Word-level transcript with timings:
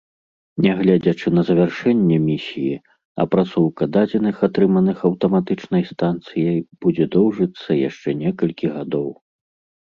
Нягледзячы 0.65 1.27
на 1.39 1.41
завяршэнне 1.49 2.15
місіі, 2.29 2.71
апрацоўка 3.23 3.83
дадзеных, 3.97 4.35
атрыманых 4.47 4.97
аўтаматычнай 5.11 5.83
станцыяй, 5.91 6.57
будзе 6.87 7.05
доўжыцца 7.19 7.69
яшчэ 7.89 8.09
некалькі 8.25 8.65
гадоў. 8.81 9.09